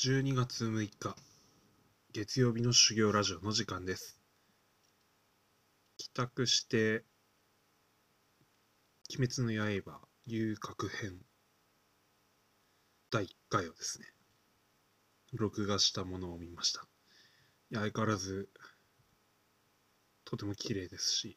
[0.00, 1.16] 12月6日
[2.12, 4.20] 月曜日の修行ラジオの時間です。
[5.96, 7.04] 帰宅して
[9.18, 11.20] 「鬼滅の刃遊郭編」
[13.10, 14.06] 第1回をですね
[15.32, 16.86] 録画したものを見ました。
[17.72, 18.48] 相変わらず
[20.24, 21.36] とても綺麗ですし、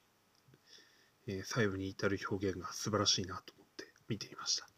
[1.25, 4.69] えー、細部に至る表現が素晴らしいなと思って見ていました。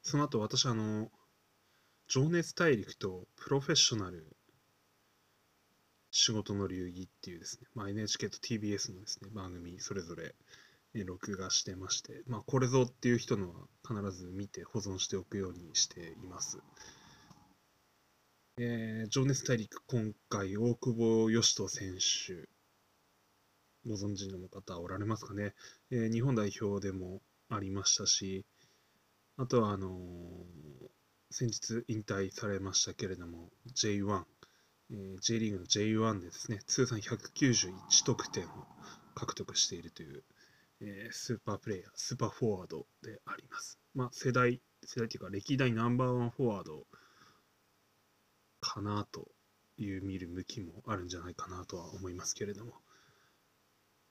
[0.00, 1.10] その後私あの
[2.14, 4.24] 情熱大陸とプロフェッショナル
[6.12, 10.32] 仕事の流儀っていうですね、まあ、NHK と TBS のですね、番組それぞれ、
[10.94, 16.60] ね、録画してまして、まあ、これぞっていう人のは必ず見て保存しておくようにしています。
[18.58, 22.48] えー、情熱大陸、今回、大久保嘉人選手、
[23.88, 25.52] ご存知の方おられますかね、
[25.90, 28.46] えー、日本代表でもありましたし、
[29.36, 30.94] あとは、あのー、
[31.36, 34.22] 先日引退されましたけれども、J1、
[34.92, 38.50] えー、J リーグの J1 でですね、通算191得点を
[39.16, 40.22] 獲得しているという、
[40.80, 43.80] えー、スーパープレイヤー、スーパーフォワードであります。
[43.96, 46.86] まあ、世代、世代というか、歴代ナンバーワンフォワード
[48.60, 49.26] かなと
[49.76, 52.74] いう見る向きもあるんじゃないかなとは思いますけれども、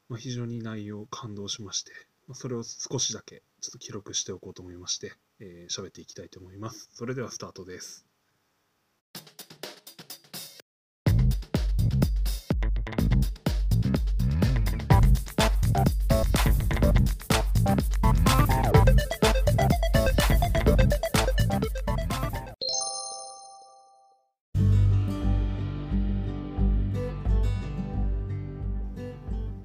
[0.10, 1.94] まあ、非常に内容感動しまして、
[2.28, 5.14] まあ、それを少しだけちょっと記録しておこうと思いまして、
[5.46, 6.90] えー、喋っていきたいと思います。
[6.94, 8.06] それではスタートです。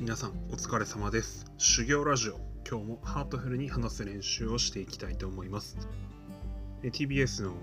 [0.00, 1.46] 皆さんお疲れ様です。
[1.58, 5.88] 修行ラジオ今日もハートフルに話す練習をしていきたいと思います。
[6.82, 7.54] TBS の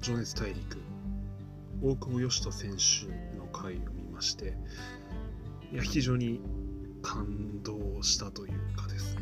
[0.00, 0.78] 情熱大陸、
[1.80, 4.56] 大久保嘉人選手の回を見まして、
[5.72, 6.40] いや、非常に
[7.02, 9.20] 感動したというかですね。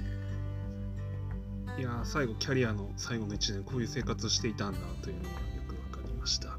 [1.80, 5.34] いや、最後、キャリアの最後の1年、こういう生活をしていたんだというのがよ
[5.68, 6.58] くわかりました。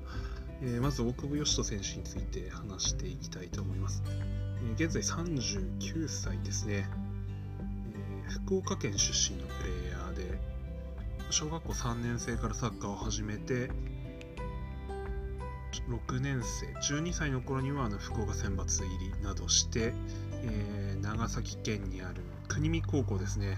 [0.61, 4.03] えー、まず、大久保嘉人選手について話していきたいと思います。
[4.05, 7.06] え、現在39歳ですね。
[8.27, 10.39] 福岡県出身のプレイヤーで
[11.29, 13.69] 小学校3年生からサッカーを始めて
[15.89, 19.93] 6年生12歳の頃にはあの福岡選抜入りなどして、
[20.43, 23.57] えー、長崎県にある国見高校ですね、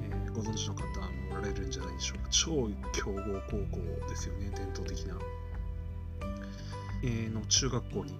[0.00, 2.28] えー、ご存知の方もおられるんじゃないでしょうか。
[2.30, 2.50] 超
[2.92, 3.56] 強豪高
[4.02, 5.18] 校ですよね伝統的な、
[7.02, 8.14] えー、の中学校に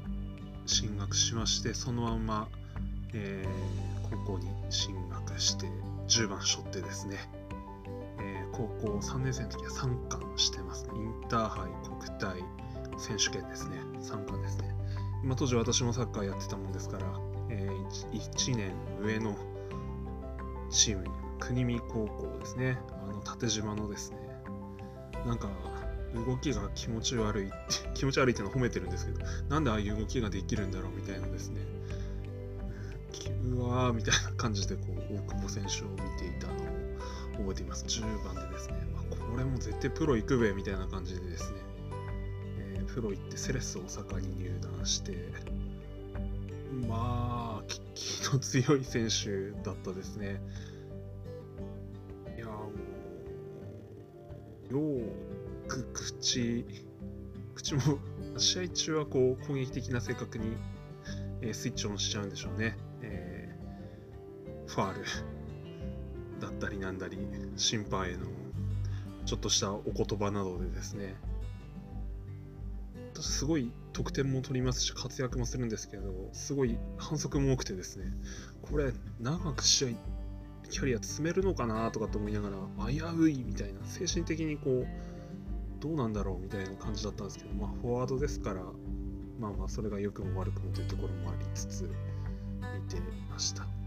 [0.67, 2.49] 進学しましてそのまま、
[3.15, 3.94] えー
[4.27, 5.67] 高校に進学して
[6.09, 7.19] 10番背負ってですね、
[8.21, 10.91] えー、高校3年生の時は3冠してますね。
[10.97, 12.45] インターハイ国体
[12.99, 13.77] 選手権ですね。
[14.01, 14.75] 3冠ですね。
[15.37, 17.07] 当時私もサッカーやってたもんですから、
[17.49, 19.35] えー、1, 年上の
[20.71, 21.11] チームに
[21.41, 22.79] 国見高校ですね。
[23.03, 24.19] あの縦島のですね。
[25.27, 25.49] なんか
[26.15, 27.55] 動きが気持ち悪いって
[27.95, 31.61] 気持ち悪いっていうのは褒めてるんですけどなんでああいう動きができるんだろうみたいなですね。
[33.55, 36.57] うわーみたいな感じでこう大久保選手を見ていたのを
[37.39, 37.85] 覚えています。
[37.87, 41.59] 10番でですね、まあ、これも絶対プロ行くべみたいな感じでですね、
[42.59, 45.13] えー、プロ行ってセレッソ大阪に入団して、
[46.89, 47.63] まあ、
[47.95, 50.41] 気の強い選手だったですね。
[52.37, 52.71] いやも
[54.71, 55.13] う、よ
[55.69, 56.65] く口、
[57.55, 57.99] 口も、
[58.37, 60.57] 試合中はこう攻撃的な性格に、
[61.41, 62.77] え、スイッチオンしちゃうんでしょうね。
[64.75, 65.05] ファール
[66.41, 67.17] だったりなんだり
[67.57, 68.27] 審判への
[69.25, 71.15] ちょっとしたお言葉などでですね
[73.21, 78.07] すごい得点も取りますし活躍もするんですけどすごい反則も多くてですね
[78.63, 79.89] これ長く試合
[80.69, 84.87] キャリア詰めるのかなとかと思いながら危ういみたいな精神的にこう
[85.81, 88.57] どうなんだろうみたいな感じだったんですけどまあフォワードですから
[89.39, 92.97] まあまあそれが良くも悪くもというところもありつつ見て
[93.31, 93.84] ました。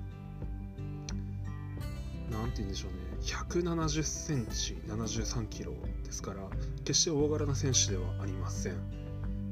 [2.32, 2.98] 何て言うんでしょうね。
[3.22, 6.40] 170センチ73キロですから
[6.86, 8.74] 決して大柄な選手ではありません、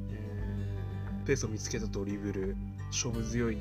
[0.09, 2.55] えー、ペースを見つけたドリブル
[2.91, 3.57] 勝負強い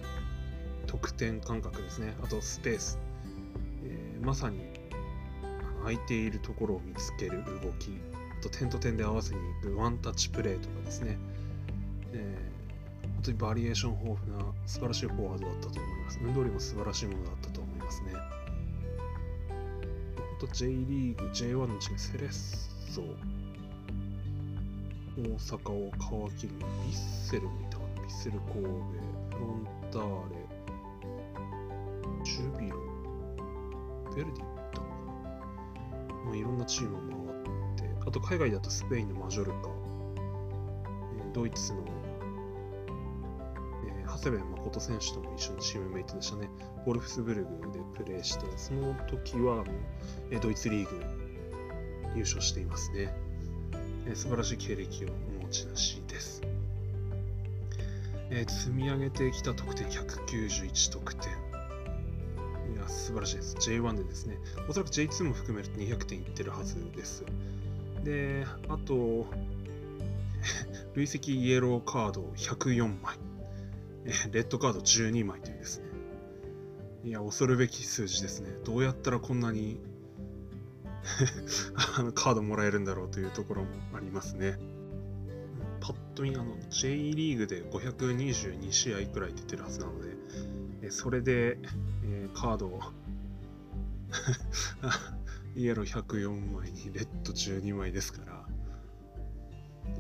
[0.87, 2.15] 得点感覚ですね。
[2.23, 2.99] あとスペース、
[3.85, 4.61] えー、まさに
[5.81, 7.99] 空いているところを見つける動き。
[8.39, 11.19] あと点と点で合わせにいくワンタッチプレーとかですね、
[12.13, 16.21] えー、本当にバリエーション豊富な素晴らしいフォワードだったと思います。
[16.23, 18.13] 運動量も素晴らしいものだったと思いますね。
[20.47, 23.03] と J リーグ J1 のチームセレッソ
[25.17, 25.91] 大阪を
[26.31, 27.79] 皮切りにヴィッセルもいた。
[27.79, 28.69] かなヴィッセル神戸フ
[29.33, 30.37] ロンターレ
[32.25, 32.77] ジュビロ
[34.11, 34.37] ヴェルディもい
[34.75, 34.91] たのか
[36.13, 37.01] な、まあ、いろんなチームを
[37.77, 39.69] 回ってあと海外だとスペインのマジョルカ、
[41.33, 41.79] ドイツの、
[43.87, 46.49] えー長谷部誠選手とも一緒にチームメイトでしたね。
[46.87, 51.01] ボルフスブルグでプレーしてその時はあのえードイツリーグ
[52.15, 53.15] 優勝していますね、
[54.07, 55.09] え素晴らしい経歴を
[55.41, 56.43] お持ち主です、
[58.31, 61.31] え積み上げてきた得点191得点。
[62.73, 63.57] いや素晴らしいです。
[63.57, 64.39] J1 でですね
[64.69, 67.25] おそらく J2 も含めると200点いってるはずです。
[68.03, 69.27] であと
[70.95, 73.19] 累積イエローカード104枚。
[74.07, 75.87] えレッドカード12枚というですね。
[77.05, 78.51] いや恐るべき数字ですね。
[78.65, 79.79] どうやったらこんなに
[81.99, 84.59] あのカードもらえるんだろうというところもありますね。
[85.81, 90.17] パッと見あの J リーグで522試合くらい出てるはずなので、
[90.83, 91.59] えそれで、
[92.05, 92.81] えーカードを
[95.55, 98.47] イエロー104枚にレッド12枚ですから、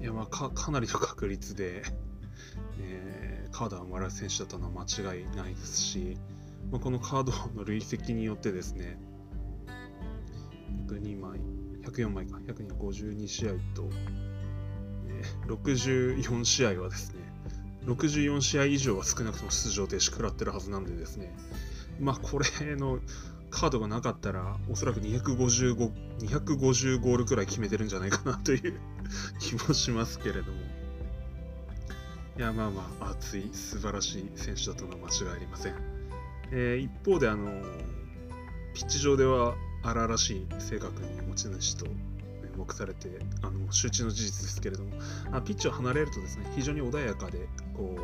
[0.00, 1.82] いやまあかかなりの確率で、
[2.80, 3.24] えー
[3.54, 6.18] カードをもらう選手だったのは間違いないですし、
[6.72, 8.98] まあ、このカードの累積によってですね、
[10.94, 11.40] 102枚、
[11.84, 13.88] 104枚か、152試合と、
[15.08, 17.20] え64試合はですね、
[17.86, 21.34] 64試合以上は少なくとも出場停止食らってるはずなんでですね、
[22.00, 23.00] まあこれの
[23.50, 28.80] カードがなかったら、おそらく255、250ゴールくらい決めてるんじゃないかなという
[29.38, 30.58] 気もしますけれども。
[32.36, 35.74] いや、まあまあ、熱い、素晴らしい選手だとは間違いありません。
[36.50, 37.62] えー一方で、あの
[38.74, 39.54] ピッチ上では
[39.84, 41.86] 荒々しい性格に持ち主と
[42.56, 44.90] 目されて、あの周知の事実ですけれども、
[45.32, 47.96] あピッチを離れるとですね、非常に穏やかで、こ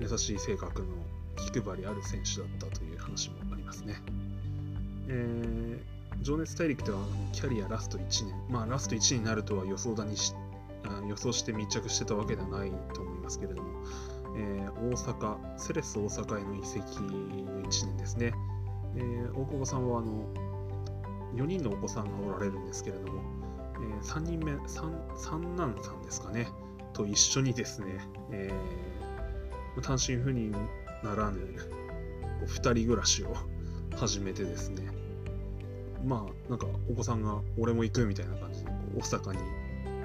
[0.00, 0.88] う、優しい性格の
[1.36, 3.94] 気配りある選手だったという話もありますね。
[5.08, 10.32] えー情熱大陸ではあのキャリアラスト1年、まあラスト1になるとは予想だにし
[10.84, 13.68] あ予想して密着してたわけではないと思いますけれども、
[14.34, 18.32] えー大阪、セレッソ大阪への移籍の1年ですね。
[18.96, 20.26] えー大久保さんはあの
[21.34, 23.20] 4人のお子さんがおられるんですけれども、
[23.74, 24.92] え3人目、三
[25.56, 26.48] 男さんですかね、
[26.94, 27.98] と一緒にですね、
[28.30, 30.52] えー単身赴任
[31.04, 31.38] ならぬ
[32.46, 33.36] 2人暮らしを
[33.96, 34.88] 始めてですね、
[36.04, 39.38] まあ、なんかお子さんが俺も行くみたいな感じで、大阪に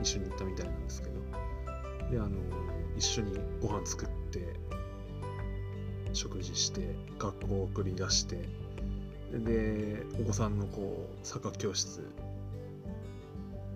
[0.01, 1.13] 一緒に行ったみたいなんですけど、
[2.11, 2.29] で、あの、
[2.97, 4.53] 一緒にご飯作って、
[6.13, 8.49] 食事して、学校を送り出して、
[9.39, 12.01] で、お子さんのこう、サッカー教室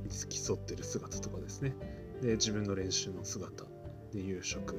[0.04, 1.74] に付き添ってる姿とかですね、
[2.22, 3.66] で、自分の練習の姿
[4.13, 4.75] で夕食、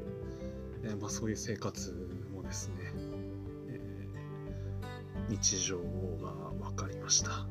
[0.84, 1.92] えーまあ、そういう生活
[2.34, 2.74] もですね、
[3.68, 3.96] えー
[5.28, 5.82] 日常が
[6.60, 7.46] 分かりました。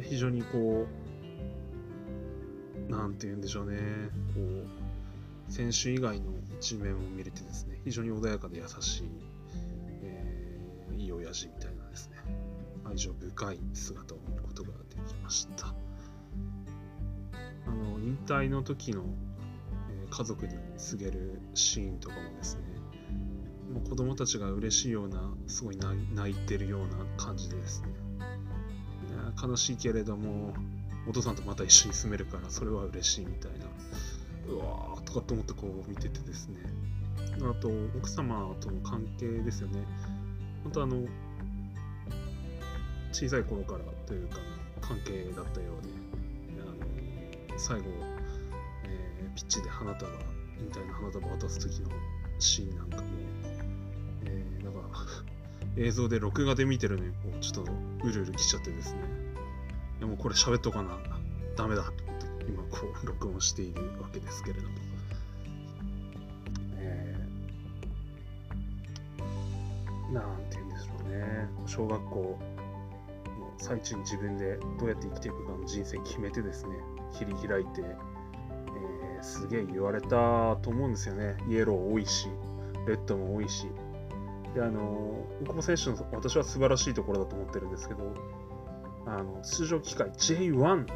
[0.00, 0.86] 非常にこ
[2.88, 3.76] う、なんて言うんでしょうね、
[4.34, 9.08] こう、選手以外の一面を見れてですね、非常に穏やかで優しい、
[12.98, 15.68] 情深い姿を見ることができました。
[17.66, 19.04] あの、引退の時の、
[19.90, 22.62] えー家族に告げるシーンとかもですね、
[23.72, 27.88] もう子供たちが嬉しいような、すごい泣いてるような感じでですね、
[29.40, 30.54] 悲しいけれども、
[31.08, 33.66] お父さんとまた一緒に住めるから、それは嬉しいみたいな、
[34.52, 36.56] うわーとかと思ってこう見ててですね、
[37.42, 39.84] あと、奥様との関係ですよね、
[40.64, 41.06] 本当あの、
[43.12, 44.38] 小さい頃からというか、
[44.80, 45.90] 関係だったようで、
[46.62, 47.84] あの最後、
[48.84, 50.10] えーピッチで花束、
[50.60, 51.90] 引退の花束を渡す時の
[52.38, 53.02] シーンなんかも、
[54.24, 54.80] えーなんか
[55.76, 57.72] 映像で録画で見てるのにこうちょっと
[58.04, 59.00] うるうるきちゃってですね。
[59.98, 60.98] いやもうこれ喋っとかな。
[61.56, 64.74] ダメだと思って今こう録音しているわけですけれども、
[66.76, 67.16] え
[70.12, 71.48] なんて言うんでしょうね。
[71.66, 72.38] 小学校
[73.58, 76.70] 最中に自分でどうやって生きていくかの人生決めてですね
[77.18, 78.08] 切り開いて、えー
[79.20, 80.08] すげえ言われた
[80.62, 81.36] と思うんですよね。
[81.48, 82.28] イエロー多いし
[82.86, 83.66] レッドも多いし。
[84.54, 88.14] であの大久保選手の私は素晴らしいところだと思ってるんですけど
[89.06, 90.94] あの出場機会 J1 での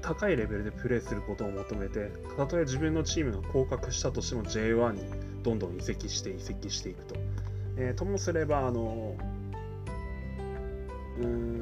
[0.00, 7.14] 高いレベルでプレーすることを求めてたとえ自分のチームが降格したとしても J1 にどんどん移籍して移籍していくと、
[7.76, 9.16] えーともすればあの
[11.20, 11.61] うん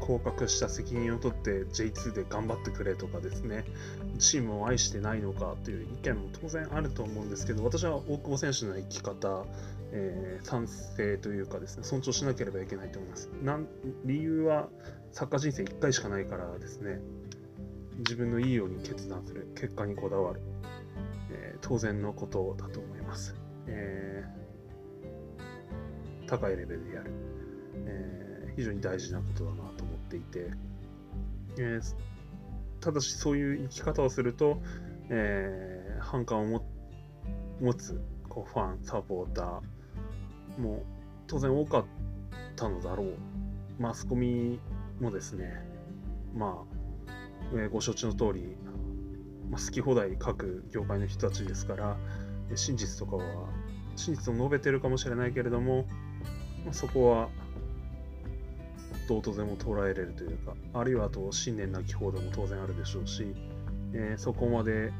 [0.00, 3.64] 降格した責任を取って J2 で頑張ってくれとかですね。
[4.18, 9.44] チームを愛してないのかという意見も当然あると思うんですけど私は大久保選手の生き方、
[9.92, 13.30] えー、賛成というかですね尊重しなければいけないと思います。
[13.42, 13.66] なん
[14.04, 14.68] 理由は
[15.12, 17.00] サッカー人生1回しかないからですね。
[17.98, 19.40] 自分のいいように決断する。
[19.54, 20.40] 結果にこだわる、
[21.30, 23.34] えー、当然のことだと思います、
[23.66, 27.10] えー、高いレベルでやる、
[27.86, 29.79] えー、非常に大事なことだなと
[30.10, 30.50] ていて、
[31.58, 31.80] え
[32.80, 34.60] ただしそういう生き方をすると、
[35.08, 36.64] え反感を
[37.60, 40.82] 持つこうファンサポーターも
[41.26, 41.84] 当然多かっ
[42.56, 43.14] たのだろう。
[43.80, 44.60] マスコミ
[45.00, 45.50] もですね
[46.34, 48.56] まあえご承知の通り、
[49.48, 51.96] まあ、好き放題書く業界の人たちですから
[52.54, 53.48] 真実とかは
[53.96, 55.86] 真実を述べてるかもしれないけれども、
[56.66, 57.28] ま、そこは
[59.10, 63.34] どうとでも捉えれるというかあるいはあと信念なき方でも当然あるでしょうし、
[63.92, 64.92] えー、そこまで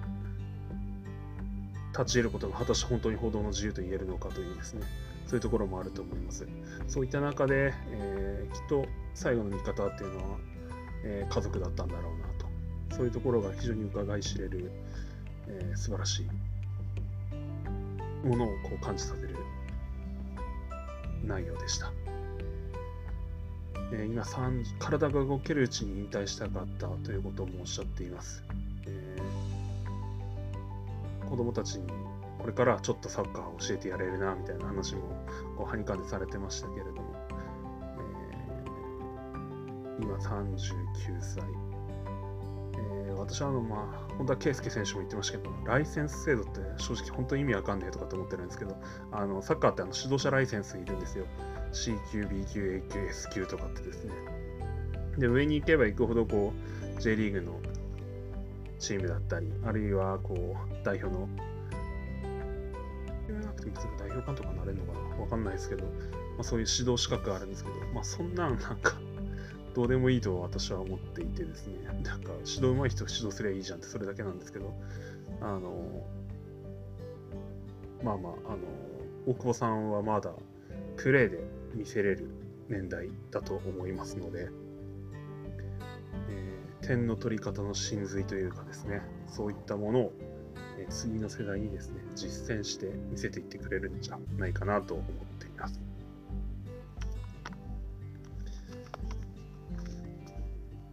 [1.93, 4.83] 立ち入ることが果たして本当に報道の自由と言えるのかというですね
[5.27, 6.45] そういうところもあると思います
[6.89, 10.25] そういった中で、えー、きっと最後の見方っていうのは、
[11.05, 12.27] えー、家族だったんだろうな
[12.91, 14.73] とそういうところが非常に伺い知れる、
[15.47, 19.37] えー、素晴らしいものをこう感じさせる
[21.25, 22.10] 内容でした。
[23.93, 24.25] え、今
[24.79, 28.45] 体が動けるうちに引退したかったということもおっしゃっています。
[28.87, 31.87] えー、子供たちに
[32.39, 35.03] これからちょっとサッカーを教えてやれるなみたいな話も
[35.57, 37.15] こうはにかんでされてましたけれども、
[39.99, 40.57] えー、今39
[41.21, 41.43] 歳
[42.79, 48.77] え私はあの、まあ、本当は圭介選手も言ってましたけど、ライセンス制度って正直本当に意味わかんねえとかって思ってるんですけど、
[49.13, 51.27] あのサッカーってあの指導者ライセンスいるんですよ。
[51.73, 54.13] C 級、B 級、A 級、S 級とかってですね。
[55.19, 56.53] で、上に行けば行くほど、こ
[56.97, 57.61] う、J リーグの
[58.79, 61.29] チームだったり、あるいは、こう、代表の、
[63.27, 65.17] 言わなくても代表監督がなれるのかな？
[65.23, 65.91] わかんないですけど、ま
[66.41, 68.99] あ、そういう指導資格があるんですけど、まあ、そんなんなんか
[69.75, 74.75] どうでもいいと私は思っていてですね、なんか指導上手い人指導すればいいじゃんってそれだけなんですけど、
[75.41, 76.05] あの、
[78.03, 78.59] まあまあ、あの、
[79.27, 80.33] 大久保さんはまだ
[80.97, 82.29] プレーで見せれる
[82.69, 84.49] 年代だと思いますので、
[86.29, 90.13] えー、点の取り方の真髄というかですね、そういったものを、
[90.79, 95.07] えー、次の世代にですね、実践して見せていってくれるんじゃないかなと思っ
[95.39, 95.81] ています。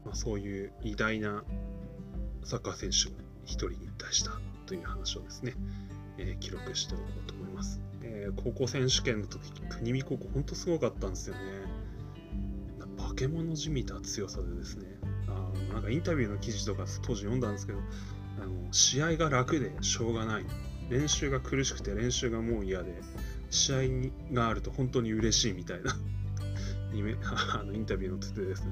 [0.05, 1.43] まあ、そういう偉大な
[2.43, 4.31] サッカー選手が1人に対した
[4.65, 5.53] という話をですね、
[6.17, 7.87] えー、記録しておこうと思います。
[8.09, 11.41] えー、高校選手権の時、国見高校、本当すごかったんですよね。
[12.97, 14.85] 化け物じみた強さでですね、
[15.27, 17.79] あなんかインタビューの記事とか当時読んだんですけど、
[18.41, 20.45] あの試合が楽でしょうがない。
[20.89, 22.93] 練習が苦しくて練習がもう嫌で、
[23.49, 25.95] 試合があると本当に嬉しいみたいな。
[27.53, 28.71] あのインタビュー載っててですね、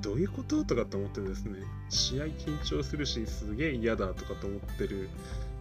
[0.00, 0.64] どういうこと？
[0.64, 1.58] とかって思ってですね、
[1.88, 5.08] 試合緊張するし、すげえ嫌だとかと思ってる、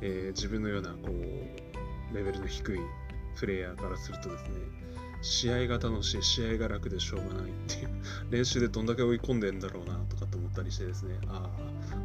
[0.01, 2.79] えー、自分のようなこうレベルの低い
[3.39, 4.49] プレイヤーからするとですね、
[5.21, 7.89] 試合が楽しい、試合が楽でしょうがないっていう、
[8.29, 11.49] 練習でどんだけ追い込んでんだろうなとかって思ったりしてですね、あ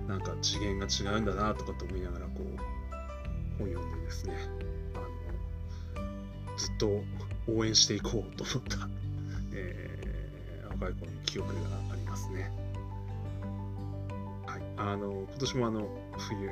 [0.06, 4.36] あ、なんか次元が違うんだなとかと思いながらこう、本読んでですね、
[4.94, 7.04] あの、ずっと
[7.48, 8.88] 応援していこうと思った
[9.52, 11.54] えー、若い頃の記憶が
[11.92, 12.50] ありますね。
[14.46, 16.50] はい、あの今年もあの冬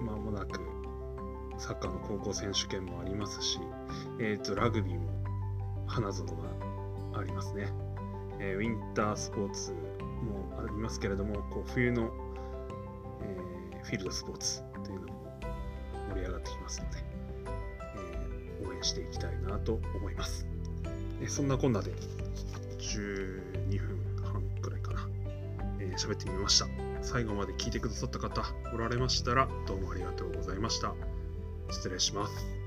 [0.00, 0.77] まもなく
[1.58, 3.58] サッカーの高校選手権もありますし、
[4.20, 5.08] えーと、ラグビーも
[5.86, 7.68] 花園がありますね、
[8.38, 12.10] えー、ウィンタースポーツもありますけれどもこう冬の、
[13.22, 15.40] えー、フィールドスポーツというのも
[16.10, 16.98] 盛り上がってきますので、
[18.60, 20.46] えー、応援していきたいなと思います
[21.20, 21.28] え。
[21.28, 21.92] そんなこんなで
[22.78, 25.08] 12分半くらいかな、
[25.80, 26.66] えー、喋ってみました。
[27.02, 28.42] 最後まで聞いてくださった方
[28.74, 30.94] おられましたらどうもありがとうございました。
[31.70, 32.57] 失礼します。